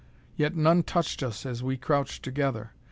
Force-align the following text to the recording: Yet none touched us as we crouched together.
Yet 0.35 0.55
none 0.55 0.81
touched 0.81 1.21
us 1.21 1.45
as 1.45 1.61
we 1.61 1.77
crouched 1.77 2.23
together. 2.23 2.71